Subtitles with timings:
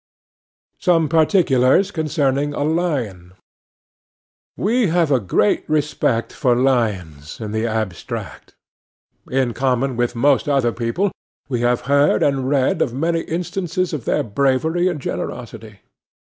[0.79, 3.33] SOME PARTICULARS CONCERNING A LION
[4.57, 8.55] WE have a great respect for lions in the abstract.
[9.29, 11.11] In common with most other people,
[11.49, 15.81] we have heard and read of many instances of their bravery and generosity.